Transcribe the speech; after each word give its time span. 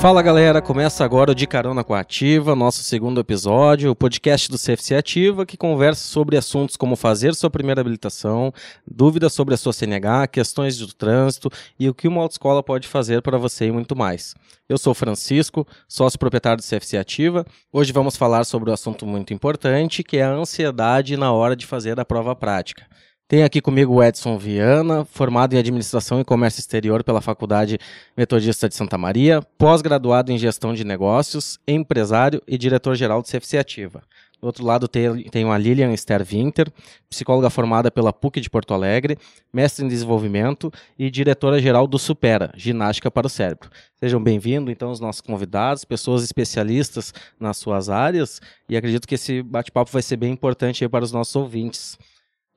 Fala 0.00 0.22
galera, 0.22 0.62
começa 0.62 1.04
agora 1.04 1.32
o 1.32 1.34
De 1.34 1.46
Carona 1.46 1.84
com 1.84 1.92
a 1.92 2.00
Ativa, 2.00 2.56
nosso 2.56 2.82
segundo 2.82 3.20
episódio, 3.20 3.90
o 3.90 3.94
podcast 3.94 4.50
do 4.50 4.56
CFC 4.56 4.94
Ativa, 4.94 5.44
que 5.44 5.58
conversa 5.58 6.02
sobre 6.02 6.38
assuntos 6.38 6.74
como 6.74 6.96
fazer 6.96 7.34
sua 7.34 7.50
primeira 7.50 7.82
habilitação, 7.82 8.50
dúvidas 8.90 9.34
sobre 9.34 9.52
a 9.52 9.58
sua 9.58 9.74
CNH, 9.74 10.28
questões 10.28 10.78
do 10.78 10.90
trânsito 10.94 11.50
e 11.78 11.86
o 11.86 11.92
que 11.92 12.08
uma 12.08 12.22
autoescola 12.22 12.62
pode 12.62 12.88
fazer 12.88 13.20
para 13.20 13.36
você 13.36 13.66
e 13.66 13.70
muito 13.70 13.94
mais. 13.94 14.34
Eu 14.66 14.78
sou 14.78 14.94
Francisco, 14.94 15.66
sócio 15.86 16.18
proprietário 16.18 16.62
do 16.62 16.66
CFC 16.66 16.96
Ativa. 16.96 17.44
Hoje 17.70 17.92
vamos 17.92 18.16
falar 18.16 18.44
sobre 18.44 18.70
um 18.70 18.72
assunto 18.72 19.04
muito 19.04 19.34
importante, 19.34 20.02
que 20.02 20.16
é 20.16 20.22
a 20.22 20.32
ansiedade 20.32 21.14
na 21.18 21.30
hora 21.30 21.54
de 21.54 21.66
fazer 21.66 22.00
a 22.00 22.06
prova 22.06 22.34
prática. 22.34 22.86
Tem 23.30 23.44
aqui 23.44 23.60
comigo 23.60 23.94
o 23.94 24.02
Edson 24.02 24.36
Viana, 24.36 25.04
formado 25.04 25.54
em 25.54 25.58
Administração 25.60 26.20
e 26.20 26.24
Comércio 26.24 26.58
Exterior 26.58 27.04
pela 27.04 27.20
Faculdade 27.20 27.78
Metodista 28.16 28.68
de 28.68 28.74
Santa 28.74 28.98
Maria, 28.98 29.40
pós-graduado 29.56 30.32
em 30.32 30.36
Gestão 30.36 30.74
de 30.74 30.82
Negócios, 30.82 31.56
empresário 31.64 32.42
e 32.44 32.58
diretor-geral 32.58 33.22
do 33.22 33.28
CFC 33.28 33.56
Ativa. 33.56 34.02
Do 34.40 34.46
outro 34.46 34.64
lado 34.64 34.88
tem, 34.88 35.48
a 35.48 35.58
Lilian 35.58 35.92
Esther 35.92 36.24
Winter, 36.24 36.72
psicóloga 37.08 37.48
formada 37.48 37.88
pela 37.88 38.12
PUC 38.12 38.40
de 38.40 38.50
Porto 38.50 38.74
Alegre, 38.74 39.16
mestre 39.52 39.84
em 39.84 39.88
desenvolvimento 39.88 40.72
e 40.98 41.08
diretora-geral 41.08 41.86
do 41.86 42.00
Supera, 42.00 42.50
Ginástica 42.56 43.12
para 43.12 43.28
o 43.28 43.30
Cérebro. 43.30 43.70
Sejam 43.94 44.20
bem-vindos, 44.20 44.72
então, 44.72 44.90
os 44.90 44.98
nossos 44.98 45.20
convidados, 45.20 45.84
pessoas 45.84 46.24
especialistas 46.24 47.14
nas 47.38 47.58
suas 47.58 47.88
áreas, 47.88 48.40
e 48.68 48.76
acredito 48.76 49.06
que 49.06 49.14
esse 49.14 49.40
bate-papo 49.40 49.92
vai 49.92 50.02
ser 50.02 50.16
bem 50.16 50.32
importante 50.32 50.88
para 50.88 51.04
os 51.04 51.12
nossos 51.12 51.36
ouvintes. 51.36 51.96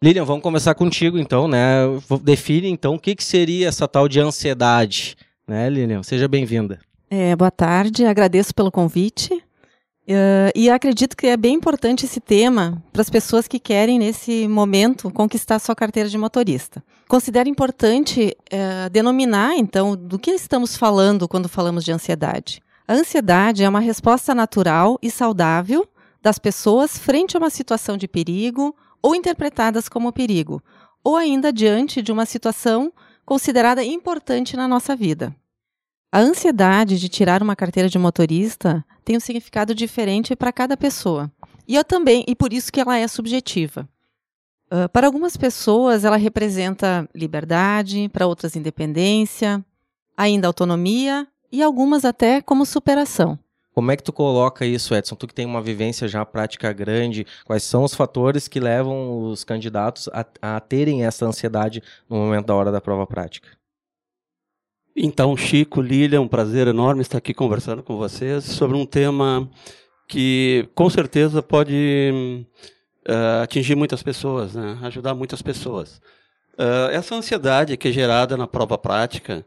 Lilian, 0.04 0.26
vamos 0.26 0.44
começar 0.44 0.76
contigo 0.76 1.18
então, 1.18 1.48
né? 1.48 1.78
Define 2.22 2.68
então 2.68 2.96
o 2.96 3.00
que, 3.00 3.16
que 3.16 3.24
seria 3.24 3.70
essa 3.70 3.88
tal 3.88 4.10
de 4.10 4.20
ansiedade, 4.20 5.16
né, 5.48 5.70
Lilian? 5.70 6.04
Seja 6.04 6.28
bem-vinda. 6.28 6.82
É, 7.10 7.34
boa 7.38 7.50
tarde, 7.50 8.06
agradeço 8.06 8.54
pelo 8.54 8.70
convite. 8.70 9.34
Uh, 9.34 10.52
e 10.54 10.70
acredito 10.70 11.16
que 11.16 11.28
é 11.28 11.38
bem 11.38 11.56
importante 11.56 12.04
esse 12.04 12.20
tema 12.20 12.84
para 12.92 13.02
as 13.02 13.10
pessoas 13.10 13.48
que 13.48 13.58
querem, 13.58 13.98
nesse 13.98 14.46
momento, 14.46 15.10
conquistar 15.10 15.58
sua 15.58 15.74
carteira 15.74 16.10
de 16.10 16.18
motorista. 16.18 16.84
Considero 17.08 17.48
importante 17.48 18.36
uh, 18.52 18.90
denominar, 18.90 19.56
então, 19.56 19.96
do 19.96 20.20
que 20.20 20.32
estamos 20.32 20.76
falando 20.76 21.30
quando 21.30 21.48
falamos 21.48 21.82
de 21.86 21.94
ansiedade. 21.94 22.62
A 22.86 22.94
ansiedade 22.94 23.64
é 23.64 23.70
uma 23.70 23.80
resposta 23.80 24.36
natural 24.36 25.00
e 25.02 25.10
saudável 25.10 25.88
das 26.22 26.38
pessoas 26.38 26.98
frente 26.98 27.38
a 27.38 27.40
uma 27.40 27.50
situação 27.50 27.96
de 27.96 28.06
perigo 28.06 28.76
ou 29.04 29.14
interpretadas 29.14 29.90
como 29.90 30.14
perigo, 30.14 30.64
ou 31.04 31.18
ainda 31.18 31.52
diante 31.52 32.02
de 32.02 32.12
uma 32.12 32.26
situação 32.26 32.92
considerada 33.26 33.84
importante 33.84 34.56
na 34.56 34.68
nossa 34.68 34.96
vida. 34.96 35.36
A 36.10 36.20
ansiedade 36.20 37.00
de 37.00 37.10
tirar 37.10 37.44
uma 37.44 37.56
carteira 37.56 37.90
de 37.90 38.00
motorista 38.00 38.86
tem 39.04 39.18
um 39.18 39.20
significado 39.20 39.76
diferente 39.76 40.36
para 40.36 40.54
cada 40.54 40.78
pessoa. 40.78 41.30
E 41.68 41.76
eu 41.76 41.84
também, 41.84 42.24
e 42.28 42.36
por 42.36 42.54
isso 42.54 42.72
que 42.72 42.80
ela 42.80 42.98
é 42.98 43.08
subjetiva. 43.08 43.90
Uh, 44.72 44.88
para 44.90 45.08
algumas 45.08 45.36
pessoas, 45.36 46.06
ela 46.06 46.18
representa 46.18 47.10
liberdade, 47.14 48.10
para 48.10 48.28
outras, 48.28 48.56
independência, 48.56 49.64
ainda 50.16 50.48
autonomia 50.48 51.28
e 51.52 51.62
algumas 51.62 52.06
até 52.06 52.42
como 52.42 52.66
superação. 52.66 53.38
Como 53.74 53.92
é 53.92 53.98
que 53.98 54.04
tu 54.04 54.14
coloca 54.14 54.66
isso, 54.66 54.94
Edson? 54.94 55.16
Tu 55.16 55.28
que 55.28 55.34
tem 55.34 55.46
uma 55.46 55.62
vivência 55.62 56.08
já 56.08 56.24
prática 56.24 56.72
grande, 56.72 57.26
quais 57.44 57.64
são 57.64 57.84
os 57.84 57.96
fatores 57.96 58.48
que 58.48 58.60
levam 58.60 59.24
os 59.24 59.44
candidatos 59.44 60.08
a, 60.14 60.26
a 60.42 60.60
terem 60.60 61.06
essa 61.06 61.26
ansiedade 61.26 61.82
no 62.08 62.18
momento 62.18 62.46
da 62.46 62.56
hora 62.56 62.72
da 62.72 62.80
prova 62.80 63.08
prática? 63.08 63.48
Então, 64.96 65.36
Chico, 65.36 65.82
Lília, 65.82 66.22
um 66.22 66.28
prazer 66.28 66.68
enorme 66.68 67.02
estar 67.02 67.18
aqui 67.18 67.34
conversando 67.34 67.82
com 67.82 67.98
vocês 67.98 68.44
sobre 68.44 68.78
um 68.78 68.86
tema 68.86 69.50
que 70.08 70.70
com 70.76 70.88
certeza 70.88 71.42
pode 71.42 72.46
uh, 73.08 73.42
atingir 73.42 73.76
muitas 73.76 74.04
pessoas, 74.04 74.54
né? 74.54 74.78
ajudar 74.84 75.16
muitas 75.16 75.42
pessoas. 75.42 76.00
Uh, 76.54 76.92
essa 76.92 77.16
ansiedade 77.16 77.76
que 77.76 77.88
é 77.88 77.92
gerada 77.92 78.38
na 78.38 78.46
prova 78.46 78.78
prática, 78.78 79.44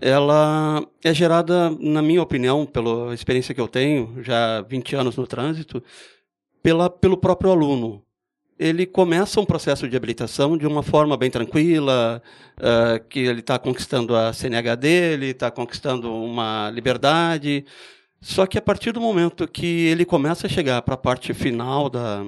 ela 0.00 0.86
é 1.02 1.12
gerada, 1.14 1.70
na 1.80 2.02
minha 2.02 2.22
opinião, 2.22 2.66
pela 2.66 3.14
experiência 3.14 3.54
que 3.54 3.60
eu 3.60 3.68
tenho, 3.68 4.22
já 4.22 4.62
20 4.62 4.96
anos 4.96 5.16
no 5.16 5.26
trânsito, 5.26 5.82
pela, 6.62 6.90
pelo 6.90 7.16
próprio 7.16 7.50
aluno. 7.50 8.02
Ele 8.58 8.86
começa 8.86 9.40
um 9.40 9.44
processo 9.44 9.88
de 9.88 9.96
habilitação 9.96 10.56
de 10.56 10.66
uma 10.66 10.82
forma 10.82 11.16
bem 11.16 11.30
tranquila, 11.30 12.22
uh, 12.58 13.04
que 13.08 13.20
ele 13.20 13.40
está 13.40 13.58
conquistando 13.58 14.16
a 14.16 14.32
CNH 14.32 14.74
dele, 14.76 15.26
está 15.26 15.50
conquistando 15.50 16.12
uma 16.12 16.70
liberdade. 16.70 17.64
Só 18.20 18.46
que 18.46 18.56
a 18.56 18.62
partir 18.62 18.92
do 18.92 19.00
momento 19.00 19.46
que 19.46 19.86
ele 19.86 20.04
começa 20.04 20.46
a 20.46 20.50
chegar 20.50 20.80
para 20.82 20.94
a 20.94 20.98
parte 20.98 21.34
final 21.34 21.90
da, 21.90 22.24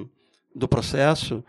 do 0.55 0.67
processo, 0.67 1.43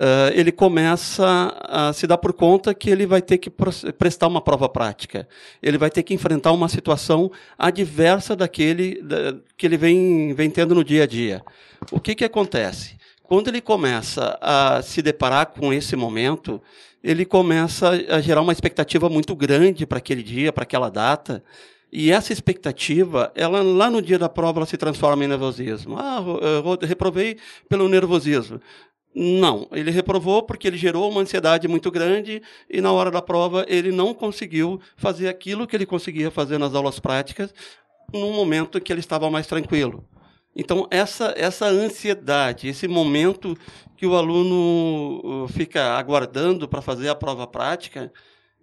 uh, 0.00 0.32
ele 0.34 0.50
começa 0.50 1.54
a 1.60 1.92
se 1.92 2.06
dar 2.06 2.16
por 2.16 2.32
conta 2.32 2.72
que 2.72 2.88
ele 2.88 3.06
vai 3.06 3.20
ter 3.20 3.38
que 3.38 3.50
prestar 3.50 4.26
uma 4.26 4.40
prova 4.40 4.68
prática. 4.68 5.28
Ele 5.62 5.76
vai 5.76 5.90
ter 5.90 6.02
que 6.02 6.14
enfrentar 6.14 6.52
uma 6.52 6.68
situação 6.68 7.30
adversa 7.58 8.34
daquele 8.34 9.00
da, 9.02 9.36
que 9.56 9.66
ele 9.66 9.76
vem, 9.76 10.32
vem 10.32 10.50
tendo 10.50 10.74
no 10.74 10.82
dia 10.82 11.04
a 11.04 11.06
dia. 11.06 11.42
O 11.92 12.00
que, 12.00 12.14
que 12.14 12.24
acontece? 12.24 12.96
Quando 13.22 13.48
ele 13.48 13.60
começa 13.60 14.36
a 14.40 14.82
se 14.82 15.00
deparar 15.02 15.46
com 15.46 15.72
esse 15.72 15.94
momento, 15.94 16.60
ele 17.02 17.24
começa 17.24 17.90
a 18.08 18.20
gerar 18.20 18.40
uma 18.40 18.52
expectativa 18.52 19.08
muito 19.08 19.36
grande 19.36 19.86
para 19.86 19.98
aquele 19.98 20.22
dia, 20.22 20.52
para 20.52 20.64
aquela 20.64 20.90
data. 20.90 21.42
E 21.92 22.10
essa 22.12 22.32
expectativa, 22.32 23.32
ela 23.34 23.62
lá 23.62 23.90
no 23.90 24.00
dia 24.00 24.18
da 24.18 24.28
prova, 24.28 24.60
ela 24.60 24.66
se 24.66 24.76
transforma 24.76 25.24
em 25.24 25.28
nervosismo. 25.28 25.96
Ah, 25.98 26.22
eu 26.22 26.86
reprovei 26.86 27.36
pelo 27.68 27.88
nervosismo. 27.88 28.60
Não, 29.12 29.66
ele 29.72 29.90
reprovou 29.90 30.42
porque 30.42 30.68
ele 30.68 30.76
gerou 30.76 31.10
uma 31.10 31.20
ansiedade 31.20 31.66
muito 31.66 31.90
grande 31.90 32.40
e 32.68 32.80
na 32.80 32.92
hora 32.92 33.10
da 33.10 33.20
prova 33.20 33.66
ele 33.68 33.90
não 33.90 34.14
conseguiu 34.14 34.80
fazer 34.96 35.28
aquilo 35.28 35.66
que 35.66 35.74
ele 35.74 35.84
conseguia 35.84 36.30
fazer 36.30 36.58
nas 36.58 36.74
aulas 36.74 37.00
práticas 37.00 37.52
num 38.12 38.32
momento 38.32 38.80
que 38.80 38.92
ele 38.92 39.00
estava 39.00 39.28
mais 39.28 39.48
tranquilo. 39.48 40.04
Então 40.54 40.86
essa 40.90 41.34
essa 41.36 41.66
ansiedade, 41.66 42.68
esse 42.68 42.86
momento 42.86 43.56
que 43.96 44.06
o 44.06 44.14
aluno 44.16 45.44
uh, 45.44 45.48
fica 45.48 45.96
aguardando 45.96 46.68
para 46.68 46.82
fazer 46.82 47.08
a 47.08 47.14
prova 47.14 47.46
prática, 47.48 48.12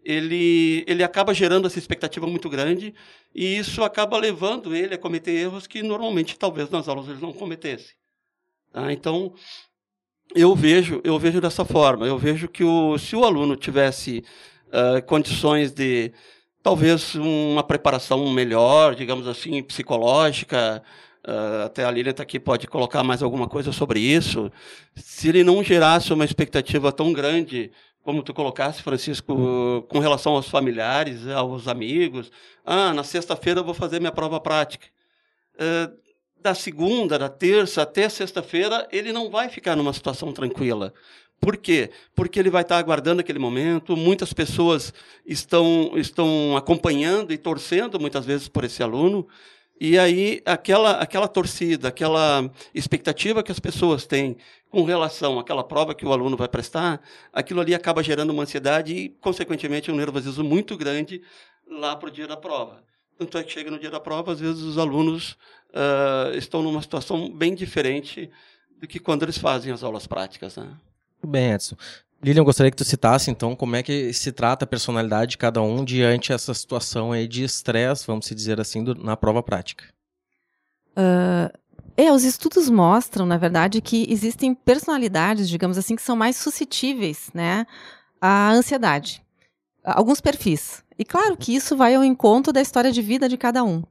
ele 0.03 0.84
ele 0.88 1.03
acaba 1.03 1.34
gerando 1.34 1.68
essa 1.68 1.80
expectativa 1.80 2.25
muito 2.25 2.50
grande 2.50 2.94
e 3.36 3.57
isso 3.57 3.84
acaba 3.84 4.18
levando 4.18 4.74
ele 4.74 4.96
a 4.96 4.97
cometer 4.97 5.31
erros 5.31 5.68
que 5.68 5.84
normalmente 5.84 6.38
talvez 6.40 6.69
nas 6.69 6.88
aulas 6.88 7.09
ele 7.09 7.22
não 7.22 7.34
cometesse. 7.34 7.96
Tá? 8.72 8.91
Então 8.91 9.34
eu 10.35 10.55
vejo, 10.55 11.01
eu 11.03 11.17
vejo 11.17 11.41
dessa 11.41 11.63
forma. 11.65 12.05
Eu 12.05 12.17
vejo 12.17 12.47
que 12.47 12.63
o, 12.63 12.97
se 12.97 13.15
o 13.15 13.23
aluno 13.23 13.55
tivesse 13.55 14.23
uh, 14.67 15.01
condições 15.05 15.71
de 15.71 16.11
talvez 16.61 17.15
uma 17.15 17.63
preparação 17.63 18.29
melhor, 18.29 18.93
digamos 18.95 19.27
assim, 19.27 19.63
psicológica, 19.63 20.83
uh, 21.25 21.65
até 21.65 21.85
a 21.85 21.91
Lilian 21.91 22.11
está 22.11 22.23
aqui, 22.23 22.39
pode 22.39 22.67
colocar 22.67 23.03
mais 23.03 23.23
alguma 23.23 23.47
coisa 23.47 23.71
sobre 23.71 23.99
isso. 23.99 24.51
Se 24.95 25.29
ele 25.29 25.43
não 25.43 25.63
gerasse 25.63 26.11
uma 26.11 26.25
expectativa 26.25 26.91
tão 26.91 27.13
grande, 27.13 27.71
como 28.03 28.23
tu 28.23 28.33
colocaste, 28.33 28.83
Francisco, 28.83 29.85
com 29.89 29.99
relação 29.99 30.33
aos 30.33 30.49
familiares, 30.49 31.27
aos 31.27 31.67
amigos, 31.67 32.31
ah, 32.65 32.94
na 32.94 33.03
sexta-feira 33.03 33.59
eu 33.59 33.65
vou 33.65 33.73
fazer 33.73 33.99
minha 33.99 34.11
prova 34.11 34.39
prática. 34.39 34.88
Uh, 35.55 36.06
da 36.47 36.56
segunda, 36.56 37.19
da 37.19 37.28
terça 37.28 37.81
até 37.81 38.08
sexta-feira, 38.08 38.88
ele 38.89 39.12
não 39.12 39.30
vai 39.30 39.50
ficar 39.50 39.75
numa 39.75 39.92
situação 39.92 40.31
tranquila. 40.31 40.94
Por 41.42 41.57
quê? 41.57 41.92
Porque 42.16 42.39
ele 42.39 42.50
vai 42.50 42.62
estar 42.62 42.77
aguardando 42.77 43.19
aquele 43.19 43.38
momento, 43.38 43.98
muitas 43.98 44.31
pessoas 44.31 44.94
estão, 45.25 45.92
estão 45.95 46.56
acompanhando 46.56 47.33
e 47.33 47.38
torcendo 47.38 48.00
muitas 48.00 48.25
vezes 48.25 48.48
por 48.48 48.63
esse 48.63 48.81
aluno, 48.81 49.27
e 49.80 50.00
aí 50.00 50.42
aquela, 50.45 50.92
aquela 50.92 51.27
torcida, 51.27 51.89
aquela 51.89 52.50
expectativa 52.74 53.44
que 53.44 53.51
as 53.51 53.60
pessoas 53.60 54.07
têm 54.07 54.38
com 54.69 54.83
relação 54.86 55.38
àquela 55.38 55.66
prova 55.66 55.94
que 55.94 56.06
o 56.06 56.13
aluno 56.13 56.38
vai 56.38 56.48
prestar, 56.48 57.01
aquilo 57.33 57.60
ali 57.60 57.75
acaba 57.75 58.01
gerando 58.01 58.30
uma 58.30 58.44
ansiedade 58.44 58.94
e, 58.94 59.10
consequentemente, 59.19 59.92
um 59.92 59.95
nervosismo 59.95 60.45
muito 60.45 60.77
grande 60.77 61.21
lá 61.69 61.94
para 61.94 62.07
o 62.07 62.12
dia 62.12 62.25
da 62.25 62.38
prova. 62.38 62.88
Tanto 63.18 63.38
é 63.38 63.44
que 63.44 63.52
chega 63.52 63.72
no 63.72 63.80
dia 63.80 63.90
da 63.90 64.00
prova, 64.00 64.31
às 64.31 64.40
vezes 64.40 64.62
os 64.62 64.78
alunos 64.78 65.31
uh, 65.69 66.38
estão 66.38 66.62
numa 66.62 66.81
situação 66.81 67.30
bem 67.30 67.56
diferente 67.56 68.30
do 68.80 68.88
que 68.88 69.00
quando 69.00 69.24
eles 69.24 69.38
fazem 69.38 69.72
as 69.72 69.84
aulas 69.84 70.06
práticas. 70.06 70.56
Né? 70.56 70.66
Muito 70.66 71.31
bem, 71.31 71.52
Edson. 71.52 71.75
Lilian, 72.24 72.44
gostaria 72.44 72.72
que 72.72 72.78
tu 72.78 72.84
citasse, 72.84 73.30
então, 73.30 73.56
como 73.56 73.75
é 73.75 73.84
que 73.84 74.12
se 74.12 74.31
trata 74.31 74.66
a 74.66 74.68
personalidade 74.68 75.31
de 75.31 75.38
cada 75.38 75.62
um 75.62 75.84
diante 75.84 76.34
essa 76.34 76.54
situação 76.54 77.12
aí 77.12 77.28
de 77.28 77.44
estresse, 77.44 78.08
vamos 78.08 78.28
dizer 78.28 78.60
assim, 78.60 78.84
do, 78.84 78.96
na 78.96 79.16
prova 79.16 79.44
prática. 79.44 79.86
Uh, 80.98 81.56
é, 81.96 82.12
os 82.12 82.24
estudos 82.24 82.69
mostram, 82.69 83.25
na 83.25 83.38
verdade, 83.38 83.81
que 83.81 84.06
existem 84.10 84.54
personalidades, 84.54 85.48
digamos 85.48 85.78
assim, 85.78 85.96
que 85.96 86.02
são 86.02 86.16
mais 86.16 86.36
suscetíveis 86.38 87.30
né, 87.34 87.66
à 88.19 88.52
ansiedade. 88.52 89.24
Alguns 89.84 90.19
perfis. 90.19 90.84
E 90.99 91.05
claro 91.05 91.38
que 91.38 91.55
isso 91.55 91.75
vai 91.75 91.95
ao 91.95 92.03
encontro 92.03 92.51
da 92.51 92.61
história 92.61 92.91
de 92.91 93.01
vida 93.01 93.29
de 93.29 93.38
cada 93.38 93.63
um. 93.63 93.83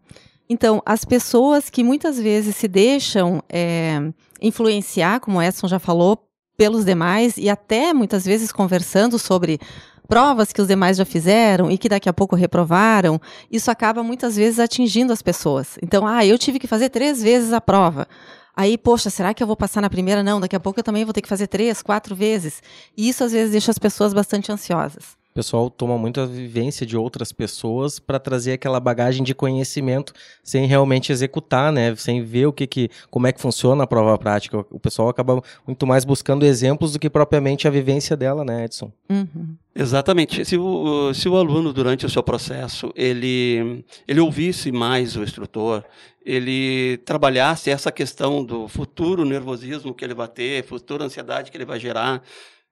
Então, 0.49 0.81
as 0.87 1.05
pessoas 1.05 1.69
que 1.69 1.83
muitas 1.83 2.19
vezes 2.19 2.57
se 2.57 2.69
deixam 2.69 3.43
é, 3.49 4.01
influenciar, 4.41 5.21
como 5.21 5.39
o 5.39 5.43
Edson 5.43 5.67
já 5.67 5.79
falou, 5.79 6.23
pelos 6.57 6.85
demais 6.85 7.37
e 7.37 7.51
até 7.51 7.93
muitas 7.93 8.25
vezes 8.25 8.53
conversando 8.53 9.19
sobre 9.19 9.61
provas 10.09 10.53
que 10.53 10.61
os 10.61 10.69
demais 10.69 10.97
já 10.97 11.05
fizeram 11.05 11.71
e 11.71 11.77
que 11.77 11.89
daqui 11.89 12.09
a 12.09 12.13
pouco 12.13 12.37
reprovaram, 12.37 13.21
isso 13.51 13.71
acaba 13.71 14.03
muitas 14.03 14.37
vezes 14.37 14.61
atingindo 14.61 15.13
as 15.13 15.21
pessoas. 15.21 15.77
Então, 15.83 16.07
ah, 16.07 16.25
eu 16.25 16.39
tive 16.39 16.59
que 16.61 16.69
fazer 16.69 16.89
três 16.91 17.21
vezes 17.21 17.53
a 17.53 17.61
prova. 17.61 18.07
Aí, 18.55 18.79
poxa, 18.79 19.11
será 19.11 19.35
que 19.35 19.43
eu 19.43 19.47
vou 19.47 19.57
passar 19.57 19.83
na 19.83 19.91
primeira? 19.91 20.23
Não, 20.23 20.41
daqui 20.41 20.57
a 20.57 20.61
pouco 20.61 20.79
eu 20.81 20.85
também 20.85 21.05
vou 21.05 21.13
ter 21.13 21.21
que 21.21 21.29
fazer 21.29 21.49
três, 21.49 21.83
quatro 21.83 22.15
vezes. 22.15 22.63
E 22.97 23.09
isso 23.09 23.23
às 23.23 23.33
vezes 23.33 23.51
deixa 23.51 23.71
as 23.71 23.79
pessoas 23.79 24.15
bastante 24.15 24.51
ansiosas 24.51 25.17
pessoal 25.37 25.69
toma 25.69 25.99
muita 25.99 26.27
vivência 26.27 26.87
de 26.87 26.97
outras 26.97 27.31
pessoas 27.31 27.99
para 27.99 28.19
trazer 28.19 28.55
aquela 28.55 28.81
bagagem 28.81 29.23
de 29.23 29.35
conhecimento 29.35 30.15
sem 30.43 30.67
realmente 30.67 31.13
executar, 31.13 31.71
né? 31.71 31.95
Sem 31.95 32.23
ver 32.23 32.47
o 32.47 32.53
que, 32.53 32.67
que 32.67 32.89
como 33.11 33.27
é 33.27 33.33
que 33.33 33.41
funciona 33.41 33.85
a 33.85 33.87
prova 33.87 34.17
prática. 34.17 34.65
O 34.71 34.81
pessoal 34.81 35.11
acaba 35.11 35.43
muito 35.67 35.87
mais 35.87 36.07
buscando 36.07 36.47
exemplos 36.47 36.95
do 36.95 36.99
que 36.99 37.11
propriamente 37.11 37.69
a 37.69 37.71
vivência 37.71 38.17
dela, 38.17 38.47
né, 38.47 38.65
Edson? 38.65 38.91
Uhum. 39.11 39.57
Exatamente. 39.75 40.43
Se 40.47 40.57
o, 40.57 41.13
se 41.13 41.29
o 41.29 41.37
aluno, 41.37 41.71
durante 41.71 42.07
o 42.07 42.09
seu 42.09 42.23
processo, 42.23 42.91
ele, 42.97 43.85
ele 44.09 44.21
ouvisse 44.21 44.73
mais 44.73 45.17
o 45.17 45.23
instrutor, 45.23 45.85
ele 46.25 46.97
trabalhasse 47.05 47.69
essa 47.71 47.93
questão 47.93 48.43
do 48.43 48.67
futuro 48.69 49.23
nervosismo 49.27 49.93
que 49.93 50.03
ele 50.03 50.15
vai 50.15 50.29
ter, 50.29 50.65
futura 50.65 51.05
ansiedade 51.05 51.51
que 51.51 51.57
ele 51.59 51.67
vai 51.67 51.79
gerar, 51.79 52.23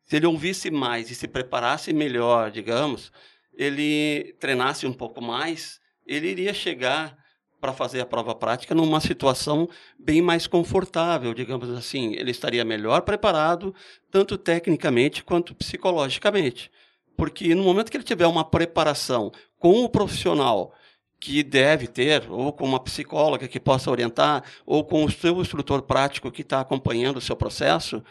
se 0.05 0.17
ele 0.17 0.27
ouvisse 0.27 0.71
mais 0.71 1.11
e 1.11 1.15
se 1.15 1.27
preparasse 1.27 1.93
melhor, 1.93 2.51
digamos, 2.51 3.11
ele 3.57 4.35
treinasse 4.39 4.87
um 4.87 4.93
pouco 4.93 5.23
mais, 5.23 5.81
ele 6.07 6.29
iria 6.29 6.53
chegar 6.53 7.17
para 7.61 7.73
fazer 7.73 8.01
a 8.03 8.07
prova 8.07 8.35
prática 8.35 8.75
numa 8.75 9.01
situação 9.01 9.67
bem 9.99 10.21
mais 10.21 10.47
confortável, 10.47 11.33
digamos 11.33 11.71
assim. 11.71 12.13
Ele 12.15 12.31
estaria 12.31 12.63
melhor 12.63 13.01
preparado, 13.01 13.75
tanto 14.11 14.37
tecnicamente 14.37 15.25
quanto 15.25 15.55
psicologicamente. 15.55 16.71
Porque 17.17 17.55
no 17.55 17.63
momento 17.63 17.91
que 17.91 17.97
ele 17.97 18.05
tiver 18.05 18.27
uma 18.27 18.45
preparação 18.45 19.33
com 19.59 19.83
o 19.83 19.89
profissional 19.89 20.75
que 21.19 21.43
deve 21.43 21.87
ter, 21.87 22.31
ou 22.31 22.53
com 22.53 22.67
uma 22.67 22.81
psicóloga 22.81 23.49
que 23.49 23.59
possa 23.59 23.91
orientar, 23.91 24.45
ou 24.67 24.85
com 24.85 25.03
o 25.03 25.11
seu 25.11 25.41
instrutor 25.41 25.81
prático 25.81 26.31
que 26.31 26.43
está 26.43 26.61
acompanhando 26.61 27.17
o 27.17 27.23
seu 27.23 27.35
processo, 27.35 28.05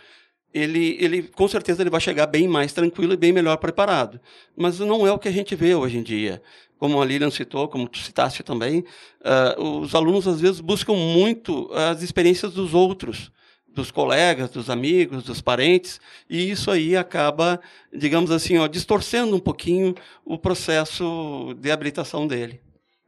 ele, 0.54 0.98
ele 1.00 1.24
com 1.24 1.48
certeza 1.48 1.82
ele 1.82 1.90
vai 1.90 2.00
chegar 2.00 2.28
bem 2.28 2.48
mais 2.48 2.72
tranquilo 2.72 3.14
e 3.14 3.18
bem 3.18 3.34
melhor 3.34 3.58
preparado. 3.58 4.20
Mas 4.56 4.80
não 4.80 5.08
é 5.08 5.12
o 5.12 5.18
que 5.18 5.28
a 5.28 5.32
gente 5.32 5.56
vê 5.56 5.74
hoje 5.74 5.98
em 5.98 6.04
dia. 6.04 6.42
Como 6.78 7.02
a 7.02 7.06
Lilian 7.06 7.32
citou, 7.32 7.68
como 7.68 7.88
tu 7.88 7.98
citaste 7.98 8.44
também, 8.44 8.84
uh, 9.58 9.80
os 9.80 9.96
alunos 9.96 10.28
às 10.28 10.42
vezes 10.42 10.60
buscam 10.60 10.94
muito 10.94 11.72
as 11.74 12.02
experiências 12.02 12.54
dos 12.54 12.74
outros, 12.74 13.32
dos 13.74 13.90
colegas, 13.90 14.52
dos 14.52 14.70
amigos, 14.70 15.24
dos 15.24 15.42
parentes, 15.42 16.00
e 16.30 16.52
isso 16.52 16.70
aí 16.70 16.96
acaba, 16.96 17.60
digamos 17.92 18.30
assim, 18.32 18.58
ó, 18.58 18.68
distorcendo 18.68 19.36
um 19.36 19.40
pouquinho 19.40 19.96
o 20.24 20.38
processo 20.38 21.56
de 21.58 21.72
habilitação 21.72 22.28
dele. 22.28 22.63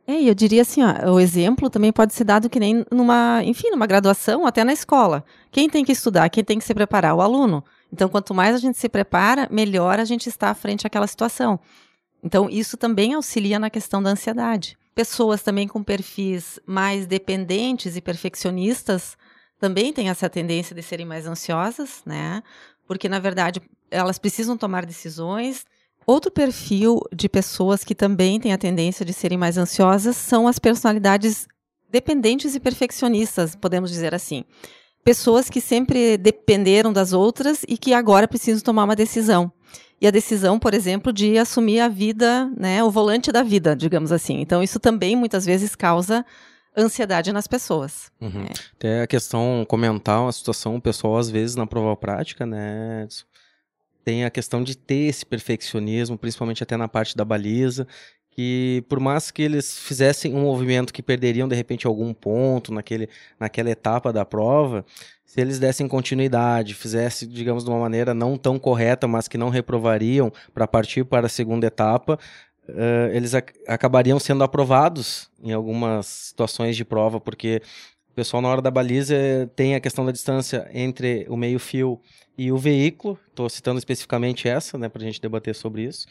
É, 0.07 0.22
eu 0.22 0.36
diria 0.36 0.62
assim, 0.62 0.81
ó, 0.84 1.13
o 1.13 1.19
exemplo 1.19 1.69
também 1.69 1.92
pode 1.92 2.13
ser 2.13 2.24
dado 2.24 2.50
que 2.50 2.60
nem 2.60 2.86
numa, 2.92 3.42
enfim, 3.44 3.72
numa 3.72 3.88
graduação, 3.88 4.46
até 4.46 4.63
na 4.63 4.72
escola. 4.72 5.25
Quem 5.52 5.68
tem 5.68 5.84
que 5.84 5.92
estudar, 5.92 6.30
quem 6.30 6.44
tem 6.44 6.60
que 6.60 6.66
se 6.66 6.74
preparar? 6.75 7.16
O 7.16 7.22
aluno. 7.22 7.63
Então, 7.92 8.07
quanto 8.07 8.34
mais 8.34 8.56
a 8.56 8.60
gente 8.60 8.78
se 8.78 8.88
prepara, 8.88 9.48
melhor 9.52 10.00
a 10.00 10.06
gente 10.06 10.30
está 10.30 10.54
frente 10.54 10.86
àquela 10.86 11.07
situação. 11.07 11.60
Então, 12.24 12.50
isso 12.50 12.78
também 12.78 13.13
auxilia 13.13 13.57
na 13.57 13.69
questão 13.69 14.02
da 14.02 14.12
ansiedade. 14.12 14.78
Pessoas 14.94 15.42
também 15.42 15.68
com 15.68 15.84
perfis 15.84 16.60
mais 16.66 17.08
dependentes 17.08 17.96
e 17.96 18.01
perfeccionistas 18.01 19.18
também 19.60 19.92
têm 19.92 20.10
essa 20.10 20.30
tendência 20.30 20.75
de 20.75 20.84
serem 20.84 21.06
mais 21.06 21.25
ansiosas, 21.25 22.01
né? 22.06 22.44
Porque, 22.88 23.10
na 23.10 23.19
verdade, 23.19 23.62
elas 23.90 24.19
precisam 24.19 24.58
tomar 24.58 24.86
decisões, 24.86 25.66
Outro 26.07 26.30
perfil 26.31 27.00
de 27.13 27.28
pessoas 27.28 27.84
que 27.84 27.96
também 27.96 28.40
têm 28.40 28.54
a 28.54 28.57
tendência 28.57 29.04
de 29.06 29.12
serem 29.12 29.38
mais 29.38 29.57
ansiosas 29.57 30.16
são 30.16 30.48
as 30.48 30.60
personalidades 30.60 31.48
dependentes 31.90 32.56
e 32.56 32.60
perfeccionistas, 32.60 33.56
podemos 33.56 33.90
dizer 33.90 34.13
assim. 34.13 34.44
Pessoas 35.04 35.50
que 35.50 35.62
sempre 35.62 36.18
dependeram 36.18 36.92
das 36.92 37.13
outras 37.13 37.63
e 37.68 37.78
que 37.78 37.94
agora 37.94 38.28
precisam 38.28 38.62
tomar 38.62 38.84
uma 38.84 38.96
decisão. 38.96 39.52
E 40.02 40.07
a 40.07 40.12
decisão, 40.12 40.60
por 40.60 40.74
exemplo, 40.74 41.13
de 41.13 41.38
assumir 41.38 41.80
a 41.80 41.88
vida, 41.88 42.51
né, 42.58 42.84
o 42.84 42.92
volante 42.92 43.31
da 43.31 43.42
vida, 43.42 43.75
digamos 43.75 44.12
assim. 44.12 44.42
Então, 44.42 44.62
isso 44.62 44.80
também 44.80 45.16
muitas 45.16 45.46
vezes 45.46 45.75
causa 45.75 46.25
ansiedade 46.78 47.31
nas 47.31 47.48
pessoas. 47.48 48.12
Uhum. 48.19 48.44
É. 48.44 48.54
Até 48.75 49.01
a 49.04 49.08
questão, 49.08 49.66
comentar 49.68 50.22
uma 50.22 50.31
situação, 50.31 50.75
o 50.75 50.81
pessoal 50.81 51.18
às 51.18 51.30
vezes 51.30 51.56
na 51.56 51.66
prova 51.66 51.96
prática, 51.96 52.46
né, 52.46 53.08
tem 54.06 54.24
a 54.24 54.30
questão 54.30 54.63
de 54.63 54.78
ter 54.78 55.07
esse 55.07 55.25
perfeccionismo, 55.25 56.18
principalmente 56.18 56.62
até 56.62 56.78
na 56.78 56.88
parte 56.88 57.18
da 57.18 57.25
baliza, 57.25 57.88
que 58.30 58.84
por 58.88 59.00
mais 59.00 59.31
que 59.31 59.42
eles 59.42 59.80
fizessem 59.80 60.36
um 60.36 60.42
movimento 60.42 60.94
que 60.94 61.02
perderiam 61.02 61.48
de 61.48 61.56
repente 61.56 61.88
algum 61.88 62.13
ponto 62.13 62.72
naquele, 62.72 63.10
naquela 63.40 63.72
etapa 63.72 64.13
da 64.13 64.24
prova, 64.24 64.86
se 65.25 65.42
eles 65.42 65.57
dessem 65.57 65.88
continuidade, 65.88 66.75
fizessem, 66.75 67.28
digamos, 67.28 67.63
de 67.63 67.69
uma 67.69 67.80
maneira 67.80 68.13
não 68.13 68.38
tão 68.38 68.60
correta, 68.60 69.07
mas 69.07 69.28
que 69.28 69.38
não 69.38 69.50
reprovariam 69.50 70.31
para 70.54 70.68
partir 70.68 71.04
para 71.04 71.25
a 71.25 71.30
segunda 71.30 71.66
etapa, 71.66 72.19
uh, 72.69 73.12
eles 73.12 73.34
ac 73.34 73.54
acabariam 73.68 74.19
sendo 74.19 74.44
aprovados 74.44 75.31
em 75.42 75.51
algumas 75.51 76.06
situações 76.06 76.75
de 76.75 76.86
prova, 76.86 77.19
porque 77.19 77.62
pessoal 78.15 78.41
na 78.41 78.50
hora 78.50 78.62
da 78.62 78.71
baliza 78.71 79.15
tem 79.56 79.75
a 79.75 79.79
questão 79.79 80.06
da 80.06 80.12
distância 80.12 80.69
entre 80.73 81.25
o 81.29 81.35
meio-fio 81.35 82.00
e 82.38 82.51
o 82.51 82.57
veículo, 82.57 83.19
estou 83.27 83.50
citando 83.50 83.77
especificamente 83.77 84.47
essa, 84.47 84.77
né, 84.77 84.89
para 84.89 85.01
a 85.01 85.06
gente 85.06 85.21
debater 85.21 85.53
sobre 85.53 85.83
isso, 85.83 86.07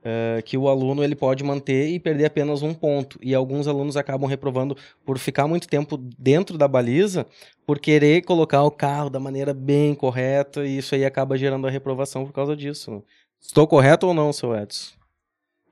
uh, 0.00 0.42
que 0.42 0.56
o 0.56 0.68
aluno 0.68 1.02
ele 1.02 1.14
pode 1.14 1.42
manter 1.44 1.88
e 1.88 2.00
perder 2.00 2.26
apenas 2.26 2.62
um 2.62 2.72
ponto. 2.72 3.18
E 3.22 3.34
alguns 3.34 3.66
alunos 3.66 3.96
acabam 3.96 4.28
reprovando 4.28 4.76
por 5.04 5.18
ficar 5.18 5.46
muito 5.46 5.68
tempo 5.68 5.96
dentro 5.96 6.56
da 6.56 6.66
baliza, 6.66 7.26
por 7.66 7.78
querer 7.78 8.22
colocar 8.22 8.62
o 8.62 8.70
carro 8.70 9.10
da 9.10 9.20
maneira 9.20 9.52
bem 9.52 9.94
correta, 9.94 10.64
e 10.64 10.78
isso 10.78 10.94
aí 10.94 11.04
acaba 11.04 11.36
gerando 11.36 11.66
a 11.66 11.70
reprovação 11.70 12.24
por 12.24 12.32
causa 12.32 12.56
disso. 12.56 13.02
Estou 13.40 13.66
correto 13.66 14.06
ou 14.06 14.14
não, 14.14 14.32
seu 14.32 14.54
Edson? 14.56 14.97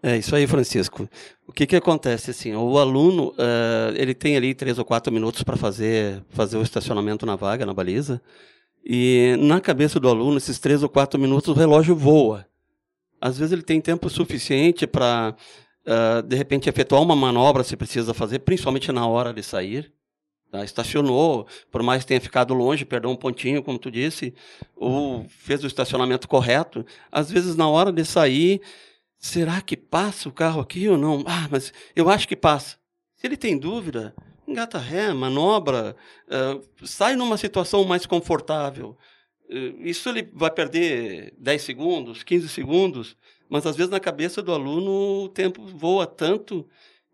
É 0.02 0.16
isso 0.16 0.36
aí, 0.36 0.46
Francisco. 0.46 1.08
O 1.46 1.52
que, 1.52 1.66
que 1.66 1.76
acontece 1.76 2.30
assim? 2.30 2.54
O 2.54 2.78
aluno 2.78 3.30
uh, 3.30 3.94
ele 3.96 4.14
tem 4.14 4.36
ali 4.36 4.54
três 4.54 4.78
ou 4.78 4.84
quatro 4.84 5.12
minutos 5.12 5.42
para 5.42 5.56
fazer 5.56 6.22
fazer 6.30 6.58
o 6.58 6.62
estacionamento 6.62 7.24
na 7.24 7.34
vaga, 7.34 7.64
na 7.64 7.74
baliza. 7.74 8.20
E 8.84 9.34
na 9.40 9.60
cabeça 9.60 9.98
do 9.98 10.08
aluno, 10.08 10.36
esses 10.36 10.58
três 10.60 10.82
ou 10.82 10.88
quatro 10.88 11.18
minutos, 11.18 11.48
o 11.48 11.58
relógio 11.58 11.96
voa. 11.96 12.46
Às 13.20 13.38
vezes 13.38 13.52
ele 13.52 13.62
tem 13.62 13.80
tempo 13.80 14.08
suficiente 14.08 14.86
para, 14.86 15.34
uh, 15.86 16.22
de 16.22 16.36
repente, 16.36 16.68
efetuar 16.68 17.02
uma 17.02 17.16
manobra 17.16 17.64
se 17.64 17.76
precisa 17.76 18.14
fazer, 18.14 18.40
principalmente 18.40 18.92
na 18.92 19.06
hora 19.06 19.32
de 19.32 19.42
sair. 19.42 19.92
Tá? 20.52 20.62
Estacionou, 20.62 21.48
por 21.70 21.82
mais 21.82 22.02
que 22.02 22.08
tenha 22.08 22.20
ficado 22.20 22.54
longe, 22.54 22.84
perdeu 22.84 23.10
um 23.10 23.16
pontinho, 23.16 23.62
como 23.62 23.78
tu 23.78 23.90
disse, 23.90 24.32
ou 24.76 25.26
fez 25.28 25.64
o 25.64 25.66
estacionamento 25.66 26.28
correto. 26.28 26.86
Às 27.10 27.30
vezes, 27.30 27.56
na 27.56 27.68
hora 27.68 27.90
de 27.90 28.04
sair, 28.04 28.60
será 29.26 29.60
que 29.60 29.76
passa 29.76 30.28
o 30.28 30.32
carro 30.32 30.60
aqui 30.60 30.88
ou 30.88 30.96
não? 30.96 31.24
Ah, 31.26 31.48
mas 31.50 31.72
eu 31.94 32.08
acho 32.08 32.28
que 32.28 32.36
passa. 32.36 32.76
Se 33.16 33.26
ele 33.26 33.36
tem 33.36 33.58
dúvida, 33.58 34.14
engata 34.46 34.78
ré, 34.78 35.12
manobra, 35.12 35.96
uh, 36.28 36.86
sai 36.86 37.16
numa 37.16 37.36
situação 37.36 37.84
mais 37.84 38.06
confortável. 38.06 38.96
Uh, 39.50 39.82
isso 39.82 40.08
ele 40.08 40.28
vai 40.32 40.50
perder 40.50 41.34
10 41.38 41.62
segundos, 41.62 42.22
15 42.22 42.48
segundos, 42.48 43.16
mas 43.48 43.66
às 43.66 43.76
vezes 43.76 43.90
na 43.90 44.00
cabeça 44.00 44.40
do 44.42 44.52
aluno 44.52 45.24
o 45.24 45.28
tempo 45.28 45.66
voa 45.66 46.06
tanto 46.06 46.66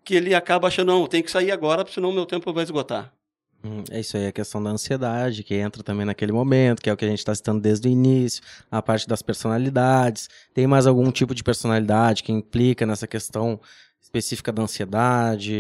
que 0.05 0.15
ele 0.15 0.35
acaba 0.35 0.69
achando, 0.69 0.89
não, 0.89 1.07
tem 1.07 1.23
que 1.23 1.31
sair 1.31 1.51
agora, 1.51 1.87
senão 1.87 2.13
meu 2.13 2.27
tempo 2.27 2.53
vai 2.53 2.65
esgotar. 2.65 3.13
Hum, 3.65 3.85
é 3.91 4.01
isso 4.01 4.17
aí, 4.17 4.27
a 4.27 4.33
questão 4.33 4.63
da 4.63 4.71
ansiedade, 4.71 5.45
que 5.45 5.55
entra 5.55 5.83
também 5.83 6.05
naquele 6.05 6.33
momento, 6.33 6.83
que 6.83 6.91
é 6.91 6.93
o 6.93 6.97
que 6.97 7.05
a 7.05 7.09
gente 7.09 7.21
está 7.21 7.35
citando 7.35 7.61
desde 7.61 7.89
o 7.89 7.91
início, 7.91 8.43
a 8.71 8.83
parte 8.83 9.07
das 9.07 9.23
personalidades. 9.23 10.29
Tem 10.53 10.67
mais 10.67 10.87
algum 10.87 11.11
tipo 11.13 11.35
de 11.35 11.45
personalidade 11.45 12.25
que 12.25 12.33
implica 12.33 12.85
nessa 12.85 13.07
questão 13.07 13.61
específica 14.01 14.53
da 14.53 14.63
ansiedade, 14.63 15.53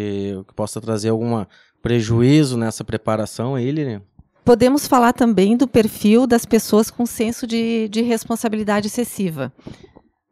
que 0.48 0.54
possa 0.54 0.80
trazer 0.80 1.10
algum 1.10 1.44
prejuízo 1.80 2.56
nessa 2.56 2.84
preparação 2.84 3.54
aí, 3.54 3.70
Lilian? 3.70 4.02
Podemos 4.44 4.88
falar 4.88 5.12
também 5.12 5.56
do 5.56 5.68
perfil 5.68 6.26
das 6.26 6.44
pessoas 6.44 6.90
com 6.90 7.06
senso 7.06 7.46
de, 7.46 7.88
de 7.88 8.02
responsabilidade 8.02 8.88
excessiva. 8.88 9.52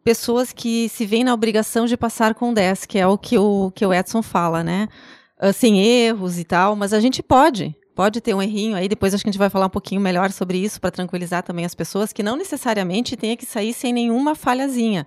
Pessoas 0.02 0.52
que 0.52 0.88
se 0.88 1.06
veem 1.06 1.22
na 1.22 1.32
obrigação 1.32 1.86
de 1.86 1.96
passar 1.96 2.34
com 2.34 2.52
10, 2.52 2.86
que 2.86 2.98
é 2.98 3.06
o 3.06 3.16
que 3.16 3.38
o, 3.38 3.70
que 3.70 3.86
o 3.86 3.94
Edson 3.94 4.22
fala, 4.22 4.64
né? 4.64 4.88
Uh, 5.42 5.52
sem 5.52 5.80
erros 5.80 6.38
e 6.38 6.44
tal, 6.44 6.76
mas 6.76 6.92
a 6.92 7.00
gente 7.00 7.22
pode, 7.22 7.74
pode 7.94 8.20
ter 8.20 8.34
um 8.34 8.42
errinho 8.42 8.76
aí, 8.76 8.88
depois 8.88 9.14
acho 9.14 9.24
que 9.24 9.30
a 9.30 9.32
gente 9.32 9.38
vai 9.38 9.48
falar 9.48 9.66
um 9.66 9.70
pouquinho 9.70 10.00
melhor 10.00 10.30
sobre 10.30 10.58
isso 10.58 10.78
para 10.80 10.90
tranquilizar 10.90 11.42
também 11.42 11.64
as 11.64 11.74
pessoas, 11.74 12.12
que 12.12 12.22
não 12.22 12.36
necessariamente 12.36 13.16
tenha 13.16 13.36
que 13.36 13.46
sair 13.46 13.72
sem 13.72 13.92
nenhuma 13.92 14.34
falhazinha. 14.34 15.06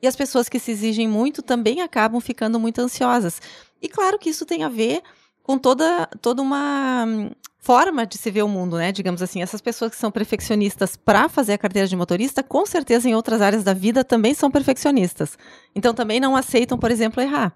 E 0.00 0.06
as 0.06 0.16
pessoas 0.16 0.48
que 0.48 0.58
se 0.58 0.72
exigem 0.72 1.08
muito 1.08 1.42
também 1.42 1.80
acabam 1.80 2.20
ficando 2.20 2.58
muito 2.58 2.80
ansiosas. 2.80 3.40
E 3.80 3.88
claro 3.88 4.18
que 4.18 4.30
isso 4.30 4.44
tem 4.44 4.64
a 4.64 4.68
ver 4.68 5.02
com 5.42 5.58
toda, 5.58 6.06
toda 6.20 6.42
uma 6.42 7.04
hum, 7.06 7.30
forma 7.58 8.04
de 8.04 8.18
se 8.18 8.30
ver 8.30 8.42
o 8.42 8.48
mundo, 8.48 8.76
né? 8.76 8.90
Digamos 8.90 9.22
assim, 9.22 9.42
essas 9.42 9.60
pessoas 9.60 9.92
que 9.92 9.96
são 9.96 10.10
perfeccionistas 10.10 10.96
para 10.96 11.28
fazer 11.28 11.52
a 11.52 11.58
carteira 11.58 11.86
de 11.86 11.96
motorista, 11.96 12.42
com 12.42 12.66
certeza 12.66 13.08
em 13.08 13.14
outras 13.14 13.40
áreas 13.40 13.62
da 13.62 13.72
vida 13.72 14.02
também 14.02 14.34
são 14.34 14.50
perfeccionistas. 14.50 15.38
Então 15.74 15.94
também 15.94 16.18
não 16.18 16.34
aceitam, 16.34 16.76
por 16.76 16.90
exemplo, 16.90 17.22
errar. 17.22 17.54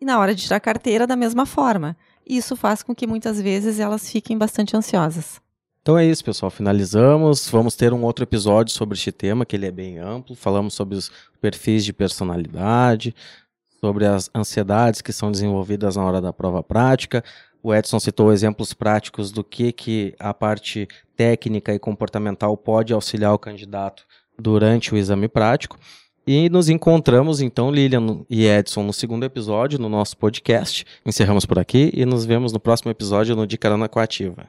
E 0.00 0.04
na 0.04 0.18
hora 0.18 0.34
de 0.34 0.42
tirar 0.42 0.60
carteira, 0.60 1.06
da 1.06 1.16
mesma 1.16 1.44
forma. 1.44 1.96
Isso 2.26 2.54
faz 2.54 2.82
com 2.82 2.94
que 2.94 3.06
muitas 3.06 3.40
vezes 3.40 3.80
elas 3.80 4.10
fiquem 4.10 4.36
bastante 4.36 4.76
ansiosas. 4.76 5.40
Então 5.82 5.96
é 5.96 6.04
isso, 6.04 6.24
pessoal. 6.24 6.50
Finalizamos. 6.50 7.48
Vamos 7.48 7.74
ter 7.74 7.92
um 7.92 8.02
outro 8.04 8.22
episódio 8.22 8.72
sobre 8.74 8.94
este 8.94 9.10
tema, 9.10 9.46
que 9.46 9.56
ele 9.56 9.66
é 9.66 9.70
bem 9.70 9.98
amplo. 9.98 10.36
Falamos 10.36 10.74
sobre 10.74 10.96
os 10.96 11.10
perfis 11.40 11.84
de 11.84 11.92
personalidade, 11.92 13.14
sobre 13.80 14.04
as 14.04 14.30
ansiedades 14.34 15.00
que 15.00 15.12
são 15.12 15.32
desenvolvidas 15.32 15.96
na 15.96 16.04
hora 16.04 16.20
da 16.20 16.32
prova 16.32 16.62
prática. 16.62 17.24
O 17.62 17.74
Edson 17.74 17.98
citou 17.98 18.32
exemplos 18.32 18.72
práticos 18.72 19.32
do 19.32 19.42
que, 19.42 19.72
que 19.72 20.14
a 20.18 20.32
parte 20.32 20.86
técnica 21.16 21.74
e 21.74 21.78
comportamental 21.78 22.56
pode 22.56 22.92
auxiliar 22.92 23.32
o 23.32 23.38
candidato 23.38 24.04
durante 24.38 24.94
o 24.94 24.96
exame 24.96 25.26
prático. 25.26 25.78
E 26.30 26.50
nos 26.50 26.68
encontramos, 26.68 27.40
então, 27.40 27.70
Lilian 27.70 28.20
e 28.28 28.44
Edson, 28.44 28.82
no 28.82 28.92
segundo 28.92 29.24
episódio 29.24 29.78
no 29.78 29.88
nosso 29.88 30.14
podcast. 30.14 30.84
Encerramos 31.06 31.46
por 31.46 31.58
aqui 31.58 31.90
e 31.94 32.04
nos 32.04 32.26
vemos 32.26 32.52
no 32.52 32.60
próximo 32.60 32.90
episódio 32.90 33.34
no 33.34 33.46
De 33.46 33.56
Carona 33.56 33.88
Coativa. 33.88 34.46